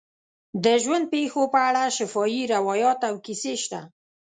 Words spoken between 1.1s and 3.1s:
پېښو په اړه شفاهي روایات